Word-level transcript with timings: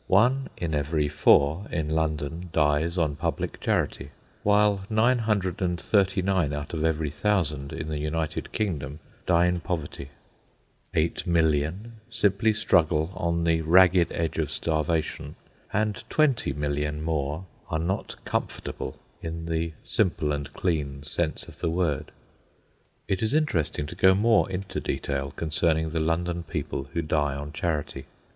One 0.07 0.49
in 0.57 0.73
every 0.73 1.07
four 1.07 1.67
in 1.71 1.89
London 1.89 2.49
dies 2.51 2.97
on 2.97 3.17
public 3.17 3.59
charity, 3.61 4.09
while 4.41 4.83
939 4.89 6.53
out 6.53 6.73
of 6.73 6.83
every 6.83 7.11
1000 7.11 7.71
in 7.71 7.87
the 7.87 7.99
United 7.99 8.51
Kingdom 8.51 8.97
die 9.27 9.45
in 9.45 9.59
poverty; 9.59 10.09
8,000,000 10.95 11.91
simply 12.09 12.51
struggle 12.51 13.11
on 13.13 13.43
the 13.43 13.61
ragged 13.61 14.11
edge 14.11 14.39
of 14.39 14.49
starvation, 14.51 15.35
and 15.71 16.01
20,000,000 16.09 17.01
more 17.03 17.45
are 17.69 17.77
not 17.77 18.15
comfortable 18.25 18.97
in 19.21 19.45
the 19.45 19.73
simple 19.83 20.31
and 20.31 20.51
clean 20.53 21.03
sense 21.03 21.47
of 21.47 21.59
the 21.59 21.69
word. 21.69 22.11
It 23.07 23.21
is 23.21 23.35
interesting 23.35 23.85
to 23.85 23.95
go 23.95 24.15
more 24.15 24.49
into 24.49 24.79
detail 24.79 25.29
concerning 25.35 25.91
the 25.91 25.99
London 25.99 26.41
people 26.41 26.87
who 26.93 27.03
die 27.03 27.35
on 27.35 27.53
charity. 27.53 28.05